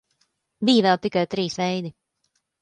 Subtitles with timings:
[0.69, 1.93] Bija vēl tikai trīs veidi.